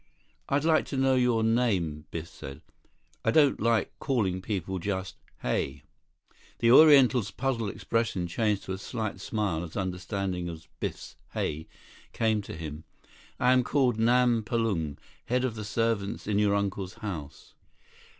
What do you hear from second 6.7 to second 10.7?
Oriental's puzzled expression changed to a slight smile as understanding of